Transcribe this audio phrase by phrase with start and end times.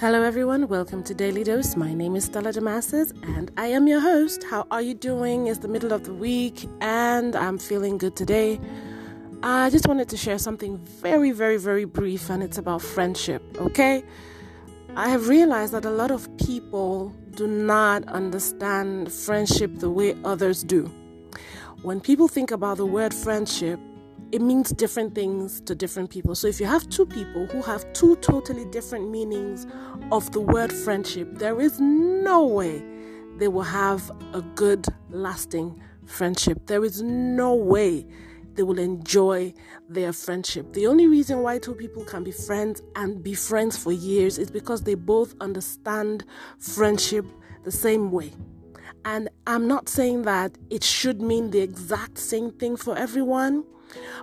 [0.00, 0.66] Hello, everyone.
[0.66, 1.76] Welcome to Daily Dose.
[1.76, 4.42] My name is Stella Damasus, and I am your host.
[4.44, 5.46] How are you doing?
[5.46, 8.58] It's the middle of the week, and I'm feeling good today.
[9.42, 14.02] I just wanted to share something very, very, very brief, and it's about friendship, okay?
[14.96, 20.62] I have realized that a lot of people do not understand friendship the way others
[20.62, 20.90] do.
[21.82, 23.78] When people think about the word friendship,
[24.32, 26.34] it means different things to different people.
[26.34, 29.66] So if you have two people who have two totally different meanings
[30.12, 32.82] of the word friendship, there is no way
[33.38, 36.66] they will have a good, lasting friendship.
[36.66, 38.06] There is no way
[38.54, 39.54] they will enjoy
[39.88, 40.72] their friendship.
[40.74, 44.50] The only reason why two people can be friends and be friends for years is
[44.50, 46.24] because they both understand
[46.58, 47.24] friendship
[47.64, 48.32] the same way.
[49.04, 53.64] And I'm not saying that it should mean the exact same thing for everyone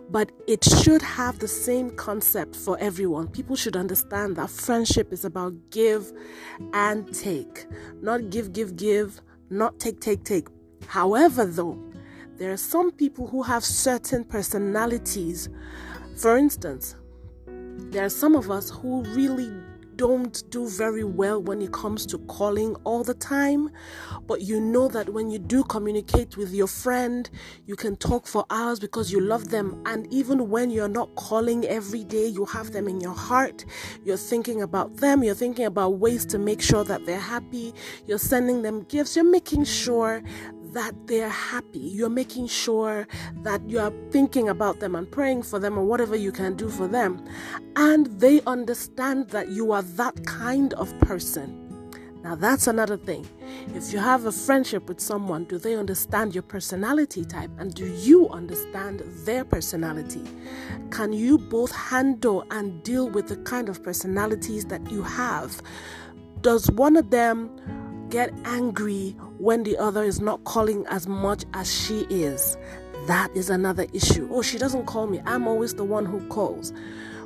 [0.09, 3.27] but it should have the same concept for everyone.
[3.27, 6.11] People should understand that friendship is about give
[6.73, 7.65] and take,
[8.01, 10.47] not give, give, give, not take, take, take.
[10.87, 11.81] However, though,
[12.37, 15.49] there are some people who have certain personalities.
[16.15, 16.95] For instance,
[17.47, 19.51] there are some of us who really
[19.97, 23.69] don't do very well when it comes to calling all the time,
[24.27, 27.29] but you know that when you do communicate with your friend,
[27.65, 29.81] you can talk for hours because you love them.
[29.85, 33.65] And even when you're not calling every day, you have them in your heart.
[34.05, 37.73] You're thinking about them, you're thinking about ways to make sure that they're happy,
[38.05, 40.21] you're sending them gifts, you're making sure
[40.73, 41.79] that they're happy.
[41.79, 43.07] You're making sure
[43.43, 46.69] that you are thinking about them and praying for them or whatever you can do
[46.69, 47.23] for them.
[47.75, 51.63] And they understand that you are that kind of person.
[52.23, 53.25] Now, that's another thing.
[53.73, 57.51] If you have a friendship with someone, do they understand your personality type?
[57.57, 60.23] And do you understand their personality?
[60.91, 65.61] Can you both handle and deal with the kind of personalities that you have?
[66.41, 67.49] Does one of them
[68.09, 72.57] get angry when the other is not calling as much as she is.
[73.07, 74.27] That is another issue.
[74.31, 75.21] Oh, she doesn't call me.
[75.25, 76.73] I'm always the one who calls.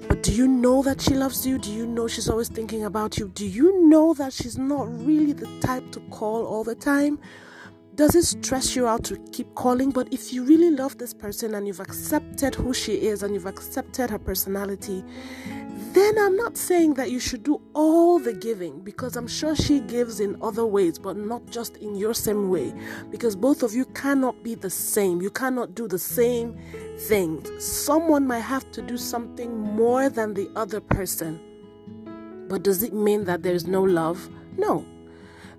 [0.07, 1.57] But do you know that she loves you?
[1.57, 3.29] Do you know she's always thinking about you?
[3.29, 7.17] Do you know that she's not really the type to call all the time?
[7.95, 9.91] Does it stress you out to keep calling?
[9.91, 13.45] But if you really love this person and you've accepted who she is and you've
[13.45, 15.03] accepted her personality,
[15.91, 19.81] then I'm not saying that you should do all the giving because I'm sure she
[19.81, 22.73] gives in other ways, but not just in your same way.
[23.09, 25.21] Because both of you cannot be the same.
[25.21, 26.57] You cannot do the same
[26.97, 27.49] things.
[27.63, 31.41] Someone might have to do something more than the other person.
[32.47, 34.29] But does it mean that there's no love?
[34.57, 34.85] No.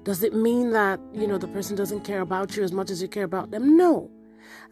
[0.04, 3.00] Does it mean that, you know, the person doesn't care about you as much as
[3.00, 3.76] you care about them?
[3.76, 4.10] No.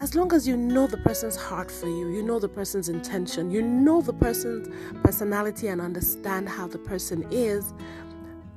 [0.00, 3.50] As long as you know the person's heart for you, you know the person's intention,
[3.50, 4.68] you know the person's
[5.04, 7.72] personality and understand how the person is,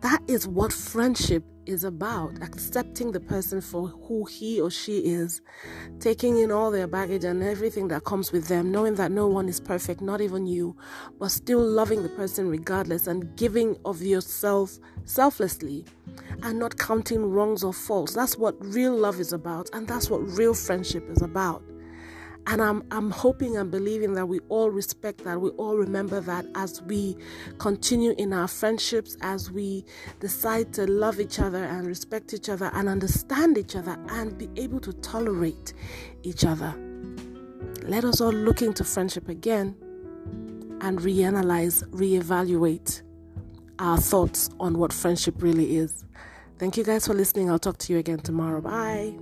[0.02, 2.32] that is what friendship is about.
[2.42, 5.42] Accepting the person for who he or she is,
[6.00, 9.48] taking in all their baggage and everything that comes with them, knowing that no one
[9.48, 10.76] is perfect, not even you,
[11.20, 15.86] but still loving the person regardless and giving of yourself selflessly
[16.41, 18.13] and not counting wrongs or faults.
[18.13, 21.63] That's what real love is about, and that's what real friendship is about.
[22.46, 26.46] And I'm, I'm hoping and believing that we all respect that, we all remember that
[26.56, 27.16] as we
[27.57, 29.85] continue in our friendships, as we
[30.19, 34.50] decide to love each other and respect each other and understand each other and be
[34.62, 35.74] able to tolerate
[36.24, 36.74] each other.
[37.84, 39.75] Let us all look into friendship again
[40.81, 43.03] and reanalyze, reevaluate
[43.80, 46.04] our thoughts on what friendship really is.
[46.60, 47.50] Thank you guys for listening.
[47.50, 48.62] I'll talk to you again tomorrow.
[48.62, 49.14] Bye.